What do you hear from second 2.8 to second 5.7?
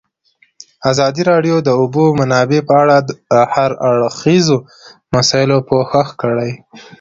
اړه د هر اړخیزو مسایلو